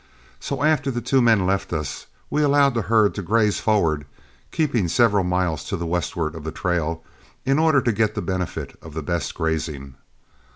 So 0.39 0.63
after 0.63 0.89
the 0.89 0.99
two 0.99 1.21
men 1.21 1.45
left 1.45 1.71
us, 1.71 2.07
we 2.31 2.41
allowed 2.41 2.73
the 2.73 2.81
herd 2.81 3.13
to 3.13 3.21
graze 3.21 3.59
forward, 3.59 4.07
keeping 4.51 4.87
several 4.87 5.23
miles 5.23 5.63
to 5.65 5.77
the 5.77 5.85
westward 5.85 6.33
of 6.33 6.43
the 6.43 6.51
trail 6.51 7.03
in 7.45 7.59
order 7.59 7.83
to 7.83 7.91
get 7.91 8.15
the 8.15 8.21
benefit 8.23 8.75
of 8.81 8.95
the 8.95 9.03
best 9.03 9.35
grazing. 9.35 9.93